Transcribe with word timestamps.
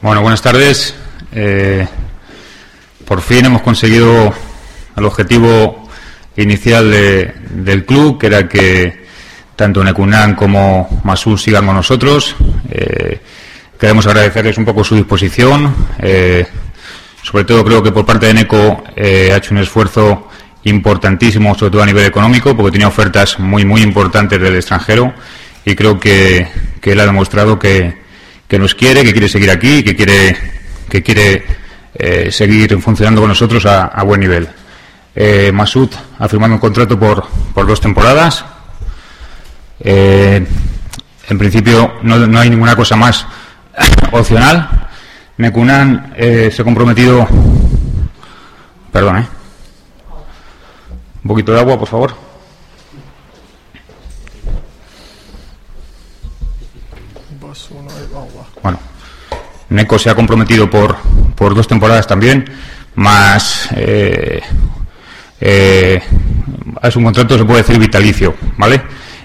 Bueno, 0.00 0.22
buenas 0.22 0.42
tardes. 0.42 0.94
Eh, 1.32 1.84
por 3.04 3.20
fin 3.20 3.46
hemos 3.46 3.62
conseguido 3.62 4.32
el 4.96 5.04
objetivo 5.04 5.88
inicial 6.36 6.88
del 6.92 7.84
club, 7.84 8.16
que 8.16 8.28
era 8.28 8.48
que 8.48 9.06
tanto 9.56 9.82
Necunan 9.82 10.36
como 10.36 11.00
Masú 11.02 11.36
sigan 11.36 11.66
con 11.66 11.74
nosotros. 11.74 12.36
Eh, 12.70 13.18
queremos 13.76 14.06
agradecerles 14.06 14.56
un 14.56 14.64
poco 14.64 14.84
su 14.84 14.94
disposición. 14.94 15.74
Eh, 15.98 16.46
sobre 17.24 17.42
todo 17.42 17.64
creo 17.64 17.82
que 17.82 17.90
por 17.90 18.06
parte 18.06 18.26
de 18.26 18.34
NECO 18.34 18.84
ha 18.96 19.36
hecho 19.36 19.52
un 19.52 19.58
esfuerzo 19.58 20.28
importantísimo, 20.62 21.56
sobre 21.56 21.72
todo 21.72 21.82
a 21.82 21.86
nivel 21.86 22.04
económico, 22.04 22.56
porque 22.56 22.70
tenía 22.70 22.86
ofertas 22.86 23.40
muy, 23.40 23.64
muy 23.64 23.82
importantes 23.82 24.40
del 24.40 24.54
extranjero 24.54 25.12
y 25.64 25.74
creo 25.74 25.98
que, 25.98 26.46
que 26.80 26.92
él 26.92 27.00
ha 27.00 27.06
demostrado 27.06 27.58
que, 27.58 27.97
que 28.48 28.58
nos 28.58 28.74
quiere, 28.74 29.04
que 29.04 29.12
quiere 29.12 29.28
seguir 29.28 29.50
aquí, 29.50 29.84
que 29.84 29.94
quiere, 29.94 30.36
que 30.88 31.02
quiere 31.02 31.44
eh, 31.94 32.32
seguir 32.32 32.80
funcionando 32.80 33.20
con 33.20 33.28
nosotros 33.28 33.66
a, 33.66 34.02
buen 34.02 34.20
nivel. 34.20 34.48
Eh, 35.14 35.52
Masud 35.52 35.90
ha 36.18 36.28
firmado 36.28 36.54
un 36.54 36.58
contrato 36.58 36.98
por, 36.98 37.26
por 37.52 37.66
dos 37.66 37.80
temporadas. 37.80 38.44
Eh, 39.80 40.44
en 41.28 41.38
principio 41.38 41.94
no, 42.02 42.38
hay 42.38 42.48
ninguna 42.48 42.74
cosa 42.74 42.96
más 42.96 43.26
opcional. 44.12 44.88
Mekunan 45.36 46.14
eh, 46.16 46.50
se 46.52 46.62
ha 46.62 46.64
comprometido. 46.64 47.28
Perdón, 48.90 49.18
¿eh? 49.18 49.26
Un 51.22 51.28
poquito 51.28 51.52
de 51.52 51.60
agua, 51.60 51.78
por 51.78 51.88
favor. 51.88 52.27
Bueno, 58.62 58.78
Neco 59.70 59.98
se 59.98 60.10
ha 60.10 60.14
comprometido 60.14 60.68
por, 60.68 60.96
por 61.34 61.54
dos 61.54 61.68
temporadas 61.68 62.06
también, 62.06 62.44
más 62.94 63.68
eh, 63.76 64.40
eh, 65.40 66.02
es 66.82 66.96
un 66.96 67.04
contrato, 67.04 67.38
se 67.38 67.44
puede 67.44 67.62
decir, 67.62 67.78
vitalicio, 67.78 68.34
¿vale? 68.56 68.82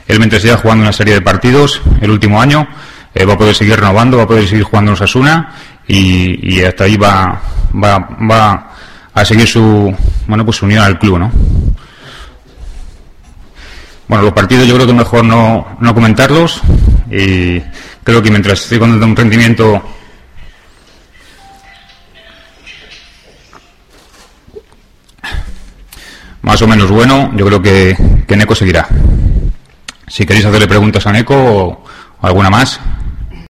Él 0.08 0.20
mientras 0.20 0.42
siga 0.42 0.58
jugando 0.58 0.84
una 0.84 0.94
serie 0.94 1.16
de 1.16 1.22
partidos 1.22 1.82
el 2.02 2.12
último 2.12 2.42
año, 2.42 2.68
eh, 3.14 3.26
va 3.26 3.34
a 3.34 3.38
poder 3.38 3.56
seguir 3.56 3.76
renovando, 3.76 4.18
va 4.18 4.24
a 4.24 4.28
poder 4.28 4.48
seguir 4.48 4.64
jugando 4.64 4.92
en 4.92 4.94
Osasuna 4.94 5.54
y, 5.88 6.56
y 6.56 6.64
hasta 6.64 6.86
ahí 6.86 6.98
va, 6.98 7.42
va, 7.74 8.10
va 8.30 8.72
a 9.14 9.26
seguir 9.26 9.48
su, 9.48 9.96
bueno, 10.28 10.46
pues 10.46 10.58
su 10.58 10.66
unión 10.66 10.84
al 10.84 11.00
club, 11.00 11.20
¿no? 11.20 11.32
Bueno, 14.08 14.26
los 14.26 14.34
partidos 14.34 14.68
yo 14.68 14.76
creo 14.76 14.86
que 14.86 14.94
mejor 14.94 15.24
no, 15.24 15.78
no 15.80 15.94
comentarlos 15.94 16.62
creo 18.04 18.22
que 18.22 18.30
mientras 18.30 18.62
estoy 18.62 18.80
con 18.80 18.92
un 18.92 19.16
rendimiento 19.16 19.82
más 26.42 26.62
o 26.62 26.68
menos 26.68 26.90
bueno, 26.92 27.32
yo 27.36 27.46
creo 27.46 27.62
que, 27.62 27.98
que 28.28 28.38
Neco 28.38 28.56
seguirá. 28.56 28.88
Si 30.08 30.26
queréis 30.26 30.46
hacerle 30.46 30.68
preguntas 30.68 31.08
a 31.08 31.12
Neco 31.12 31.36
o 31.36 31.84
alguna 32.22 32.50
más, 32.50 32.80